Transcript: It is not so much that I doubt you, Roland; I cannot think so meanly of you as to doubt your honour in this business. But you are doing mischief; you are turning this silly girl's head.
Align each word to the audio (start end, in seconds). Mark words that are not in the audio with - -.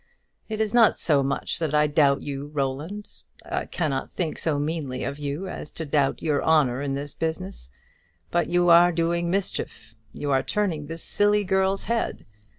It 0.49 0.59
is 0.59 0.73
not 0.73 0.97
so 0.97 1.21
much 1.21 1.59
that 1.59 1.75
I 1.75 1.85
doubt 1.85 2.23
you, 2.23 2.47
Roland; 2.47 3.07
I 3.45 3.67
cannot 3.67 4.09
think 4.09 4.39
so 4.39 4.57
meanly 4.57 5.03
of 5.03 5.19
you 5.19 5.47
as 5.47 5.69
to 5.73 5.85
doubt 5.85 6.23
your 6.23 6.43
honour 6.43 6.81
in 6.81 6.95
this 6.95 7.13
business. 7.13 7.69
But 8.31 8.47
you 8.49 8.69
are 8.69 8.91
doing 8.91 9.29
mischief; 9.29 9.93
you 10.11 10.31
are 10.31 10.41
turning 10.41 10.87
this 10.87 11.03
silly 11.03 11.43
girl's 11.43 11.83
head. 11.83 12.25